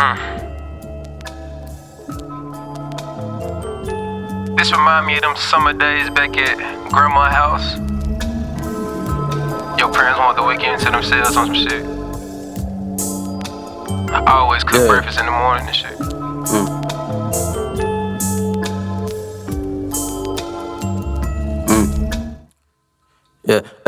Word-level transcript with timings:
Ah. 0.00 0.14
This 4.56 4.70
remind 4.72 5.06
me 5.06 5.16
of 5.16 5.22
them 5.22 5.34
summer 5.36 5.72
days 5.72 6.08
back 6.10 6.36
at 6.36 6.56
grandma's 6.90 7.32
house. 7.34 7.76
Your 9.78 9.90
parents 9.92 10.18
want 10.20 10.36
the 10.36 10.44
weekend 10.44 10.80
to 10.82 10.90
themselves 10.90 11.36
on 11.36 11.46
some 11.46 11.54
shit. 11.54 11.84
I 14.12 14.22
always 14.38 14.62
cook 14.62 14.80
Yeah. 14.82 14.86
breakfast 14.88 15.18
in 15.18 15.26
the 15.26 15.32
morning 15.32 15.66
and 15.66 15.74
shit. 15.74 15.98
Yeah, 15.98 16.77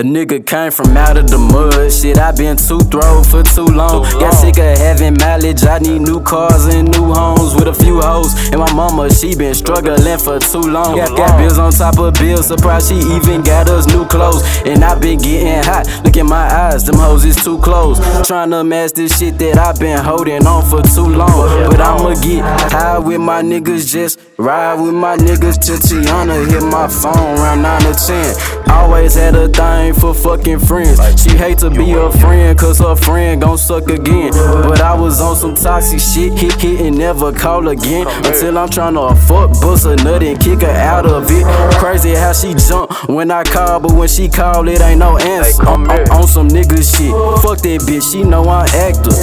a 0.00 0.02
nigga 0.02 0.40
came 0.46 0.72
from 0.72 0.96
out 0.96 1.18
of 1.18 1.28
the 1.28 1.36
mud. 1.36 1.92
Shit, 1.92 2.16
I 2.16 2.32
been 2.32 2.56
too 2.56 2.80
throw 2.88 3.22
for 3.22 3.42
too 3.42 3.68
long. 3.68 4.08
Too 4.08 4.18
Got 4.18 4.32
sick 4.32 4.56
of 4.56 4.78
having 4.78 5.12
mileage. 5.20 5.62
I 5.64 5.78
need 5.78 6.00
new 6.00 6.22
cars 6.22 6.64
and 6.72 6.88
new 6.88 7.12
homes 7.12 7.54
with 7.54 7.68
a 7.68 7.74
few 7.74 8.00
hoes. 8.00 8.32
And 8.48 8.60
my 8.60 8.72
mama, 8.72 9.12
she 9.12 9.36
been 9.36 9.54
struggling 9.54 10.18
for 10.18 10.38
too 10.40 10.64
long. 10.64 10.96
Got, 10.96 11.16
got 11.16 11.38
bills 11.38 11.58
on 11.58 11.72
top 11.72 11.98
of 11.98 12.14
bills. 12.14 12.46
Surprised 12.46 12.88
she 12.88 12.96
even 12.96 13.42
got 13.42 13.68
us 13.68 13.86
new 13.88 14.06
clothes. 14.06 14.40
And 14.64 14.82
I 14.82 14.98
been 14.98 15.18
getting 15.18 15.62
hot. 15.64 15.84
Look 16.02 16.16
in 16.16 16.26
my 16.26 16.48
eyes, 16.48 16.86
them 16.86 16.96
hoes 16.96 17.26
is 17.26 17.36
too 17.36 17.58
close. 17.58 18.00
Trying 18.26 18.50
to 18.52 18.64
match 18.64 18.92
this 18.92 19.18
shit 19.18 19.38
that 19.38 19.58
I 19.58 19.78
been 19.78 19.98
holding 19.98 20.46
on 20.46 20.64
for 20.64 20.80
too 20.80 21.12
long. 21.12 21.68
But 21.68 21.80
I'ma 21.80 22.14
get 22.24 22.40
high 22.72 22.98
with 22.98 23.20
my 23.20 23.42
niggas. 23.42 23.92
Just 23.92 24.18
ride 24.38 24.80
with 24.80 24.94
my 24.94 25.18
niggas 25.18 25.60
till 25.60 25.76
Teyana 25.76 26.48
hit 26.48 26.62
my 26.62 26.88
phone 26.88 27.36
around 27.36 27.60
9 27.60 27.86
or 27.86 27.92
10. 27.92 28.70
Always 28.70 29.14
had 29.14 29.34
a 29.34 29.48
thing 29.48 29.89
for 29.94 30.14
fucking 30.14 30.60
friends. 30.60 30.98
She 31.22 31.30
hate 31.36 31.58
to 31.58 31.70
be 31.70 31.92
a 31.92 32.10
friend, 32.10 32.58
cause 32.58 32.78
her 32.78 32.96
friend 32.96 33.40
gon' 33.40 33.58
suck 33.58 33.88
again. 33.88 34.32
But 34.32 34.80
I 34.80 34.94
was 34.94 35.20
on 35.20 35.36
some 35.36 35.54
toxic 35.54 36.00
shit, 36.00 36.32
hit, 36.38 36.54
hit, 36.60 36.80
and 36.80 36.98
never 36.98 37.32
call 37.32 37.68
again. 37.68 38.06
Until 38.26 38.58
I'm 38.58 38.68
tryna 38.68 39.16
fuck, 39.26 39.50
bust 39.60 39.86
a 39.86 39.96
nut 39.96 40.22
and 40.22 40.38
kick 40.40 40.60
her 40.62 40.68
out 40.70 41.06
of 41.06 41.26
it. 41.30 41.44
Crazy 41.78 42.14
how 42.14 42.32
she 42.32 42.54
jump 42.54 42.92
when 43.08 43.30
I 43.30 43.44
call, 43.44 43.80
but 43.80 43.92
when 43.92 44.08
she 44.08 44.28
call, 44.28 44.68
it 44.68 44.80
ain't 44.80 44.98
no 45.00 45.16
answer. 45.18 45.66
On, 45.68 45.90
on- 45.90 46.10
on 46.10 46.26
some 46.26 46.48
nigga 46.48 46.78
shit. 46.78 47.12
Fuck 47.42 47.58
that 47.62 47.80
bitch, 47.86 48.12
she 48.12 48.22
know 48.22 48.42
I'm 48.48 48.66
actor. 48.74 49.14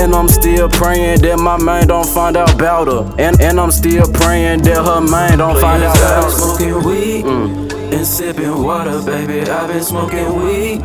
And 0.00 0.14
I'm 0.14 0.28
still 0.28 0.68
praying 0.68 1.20
that 1.22 1.38
my 1.38 1.56
man 1.56 1.88
don't 1.88 2.06
find 2.06 2.36
out 2.36 2.54
about 2.54 2.88
her. 2.88 3.14
And, 3.18 3.40
and 3.40 3.58
I'm 3.60 3.70
still 3.70 4.06
praying 4.12 4.62
that 4.62 4.84
her 4.84 5.00
man 5.00 5.38
don't 5.38 5.58
find 5.60 5.82
out 5.82 5.96
about 5.96 6.24
her. 6.24 6.30
Smoking 6.30 6.82
weed 6.84 7.24
mm. 7.24 7.51
And 7.92 8.06
sipping 8.06 8.62
water, 8.62 9.02
baby. 9.02 9.48
I've 9.48 9.68
been 9.68 9.82
smoking 9.82 10.42
weed 10.42 10.80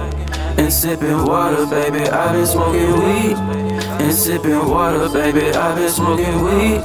and 0.60 0.72
sipping 0.72 1.26
water, 1.26 1.66
baby. 1.66 2.08
I've 2.10 2.34
been 2.34 2.46
smoking 2.46 2.92
weed 3.00 3.38
and 3.38 4.14
sipping 4.14 4.68
water, 4.68 5.10
baby. 5.10 5.52
I've 5.52 5.78
been 5.78 5.90
smoking 5.90 6.44
weed 6.44 6.82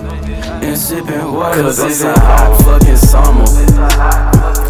and 0.62 0.78
sipping 0.78 1.32
water, 1.32 1.62
Cause 1.62 1.80
it's 1.80 2.02
a 2.02 2.12
hot 2.18 2.62
fucking 2.62 2.96
summer. 2.96 4.61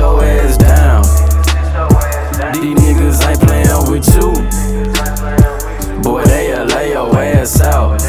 Your 0.00 0.24
ass 0.24 0.56
down. 0.56 1.02
These 2.54 2.74
niggas 2.80 3.20
ain't 3.28 3.40
playing 3.40 3.90
with 3.90 4.08
you. 4.16 4.32
Boy, 6.02 6.24
they'll 6.24 6.64
lay 6.64 6.92
your 6.92 7.14
ass 7.18 7.60
out. 7.60 8.00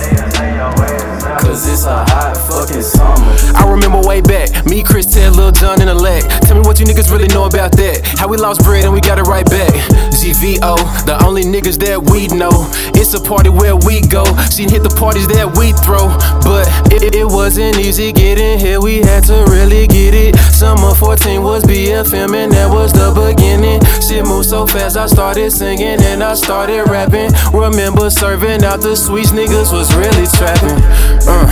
Cause 1.42 1.68
it's 1.68 1.84
a 1.84 2.06
hot 2.06 2.38
fucking 2.38 2.82
summer. 2.82 3.36
I 3.58 3.70
remember 3.70 4.00
way 4.08 4.22
back, 4.22 4.66
me, 4.66 4.84
Chris, 4.84 5.12
Tez, 5.12 5.36
Lil 5.36 5.52
Jon, 5.52 5.82
and 5.82 5.90
Elect. 5.90 6.41
Tell 6.52 6.60
me 6.60 6.68
what 6.68 6.82
you 6.82 6.86
niggas 6.86 7.10
really 7.10 7.30
know 7.30 7.46
about 7.46 7.72
that. 7.80 8.04
How 8.20 8.28
we 8.28 8.36
lost 8.36 8.60
bread 8.64 8.84
and 8.84 8.92
we 8.92 9.00
got 9.00 9.18
it 9.18 9.24
right 9.24 9.48
back. 9.48 9.72
ZVO, 10.12 10.76
the 11.08 11.16
only 11.24 11.44
niggas 11.44 11.80
that 11.80 11.96
we 12.12 12.28
know. 12.28 12.52
It's 12.92 13.14
a 13.16 13.24
party 13.24 13.48
where 13.48 13.78
we 13.80 14.04
go. 14.04 14.28
She 14.52 14.68
hit 14.68 14.84
the 14.84 14.92
parties 15.00 15.32
that 15.32 15.48
we 15.56 15.72
throw. 15.88 16.12
But 16.44 16.68
it, 16.92 17.16
it 17.16 17.24
wasn't 17.24 17.80
easy 17.80 18.12
getting 18.12 18.60
here, 18.60 18.82
we 18.82 19.00
had 19.00 19.24
to 19.32 19.48
really 19.48 19.88
get 19.88 20.14
it. 20.14 20.36
Summer 20.52 20.94
14 20.94 21.42
was 21.42 21.64
BFM, 21.64 22.36
and 22.36 22.52
that 22.52 22.68
was 22.68 22.92
the 22.92 23.16
beginning. 23.16 23.80
Shit 24.04 24.28
moved 24.28 24.50
so 24.50 24.68
fast, 24.68 24.98
I 24.98 25.08
started 25.08 25.52
singing 25.52 26.04
and 26.04 26.22
I 26.22 26.34
started 26.34 26.84
rapping. 26.92 27.32
Remember 27.56 28.10
serving 28.10 28.66
out 28.66 28.82
the 28.82 28.98
sweets, 28.98 29.32
niggas 29.32 29.72
was 29.72 29.96
really 29.96 30.28
trapping. 30.36 30.84
Uh, 31.24 31.48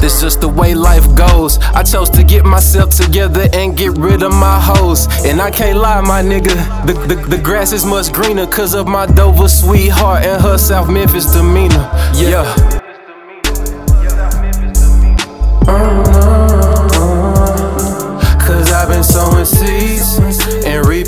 this 0.00 0.22
just 0.22 0.40
the 0.40 0.48
way 0.48 0.74
life 0.74 1.04
goes. 1.14 1.58
I 1.76 1.82
chose 1.82 2.08
to 2.16 2.24
get 2.24 2.46
myself 2.46 2.88
together 2.96 3.46
and 3.52 3.76
get 3.76 3.98
rid 3.98 4.22
of 4.22 4.29
my 4.34 4.60
hoes. 4.60 5.06
And 5.24 5.40
I 5.40 5.50
can't 5.50 5.78
lie, 5.78 6.00
my 6.00 6.22
nigga. 6.22 6.54
The, 6.86 6.92
the, 6.92 7.36
the 7.36 7.38
grass 7.42 7.72
is 7.72 7.84
much 7.84 8.12
greener 8.12 8.46
because 8.46 8.74
of 8.74 8.86
my 8.86 9.06
Dover 9.06 9.48
sweetheart 9.48 10.24
and 10.24 10.42
her 10.42 10.58
South 10.58 10.88
Memphis 10.88 11.32
demeanor. 11.32 11.88
Yeah. 12.14 12.44
Cause 12.44 12.79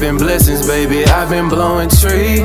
reaping 0.03 0.19
blessings, 0.19 0.67
baby. 0.67 1.05
I've 1.05 1.31
been 1.31 1.49
blowing 1.49 1.89
trees, 1.89 2.43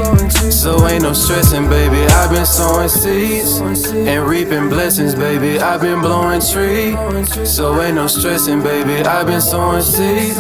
so 0.53 0.87
ain't 0.87 1.01
no 1.01 1.13
stressing, 1.13 1.67
baby. 1.67 2.05
I've 2.13 2.29
been 2.29 2.45
sowing 2.45 2.87
seeds 2.87 3.59
and 3.91 4.27
reaping 4.27 4.69
blessings, 4.69 5.15
baby. 5.15 5.59
I've 5.59 5.81
been 5.81 5.99
blowing 5.99 6.39
trees, 6.39 6.95
so 7.49 7.81
ain't 7.81 7.95
no 7.95 8.05
stressing, 8.05 8.61
baby. 8.61 9.03
I've 9.03 9.25
been 9.25 9.41
sowing 9.41 9.81
seeds 9.81 10.37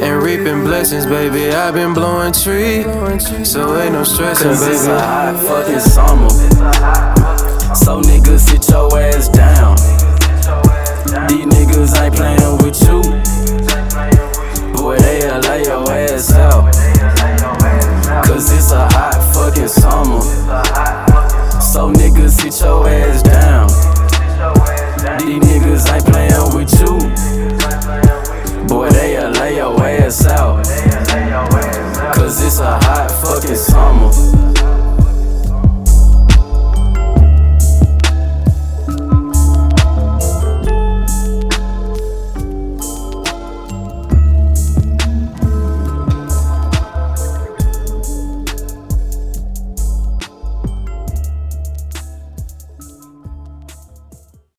and 0.00 0.22
reaping 0.22 0.64
blessings, 0.64 1.04
baby. 1.04 1.50
I've 1.50 1.74
been 1.74 1.92
blowing 1.92 2.32
trees, 2.32 2.86
so 3.46 3.78
ain't 3.78 3.92
no 3.92 4.04
stressing, 4.04 4.48
Cause 4.48 4.66
it's 4.66 4.86
a 4.86 4.98
hot 4.98 5.36
fucking 5.42 5.80
summer. 5.80 6.30
So 7.74 8.00
niggas 8.00 8.48
sit 8.48 8.66
your 8.70 8.98
ass 8.98 9.05
Cause 32.26 32.42
it's 32.44 32.58
a 32.58 32.64
hot 32.64 33.08
fucking 33.22 33.54
summer. 33.54 34.65